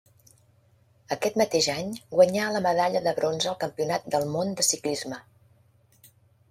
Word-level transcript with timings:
Aquest 1.15 1.37
mateix 1.41 1.67
any 1.73 1.91
guanyà 2.15 2.47
la 2.57 2.63
medalla 2.69 3.05
de 3.09 3.15
bronze 3.21 3.53
al 3.53 3.61
Campionat 3.67 4.09
del 4.17 4.27
món 4.37 4.59
de 4.61 4.69
ciclisme. 4.73 5.23